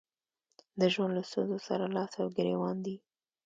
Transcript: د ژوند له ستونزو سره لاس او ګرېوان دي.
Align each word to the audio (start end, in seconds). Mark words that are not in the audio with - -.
د 0.79 0.81
ژوند 0.93 1.11
له 1.17 1.21
ستونزو 1.29 1.57
سره 1.67 1.85
لاس 1.95 2.11
او 2.21 2.27
ګرېوان 2.37 2.77
دي. 2.85 2.95